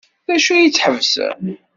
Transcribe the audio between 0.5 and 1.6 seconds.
ay tt-iḥebsen?